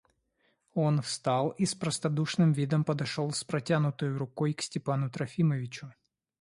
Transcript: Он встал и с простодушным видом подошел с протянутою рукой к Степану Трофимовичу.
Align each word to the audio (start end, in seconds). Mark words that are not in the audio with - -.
Он 0.73 0.99
встал 1.03 1.51
и 1.51 1.65
с 1.67 1.75
простодушным 1.75 2.53
видом 2.53 2.83
подошел 2.83 3.31
с 3.31 3.43
протянутою 3.43 4.17
рукой 4.17 4.55
к 4.55 4.63
Степану 4.63 5.11
Трофимовичу. 5.11 5.93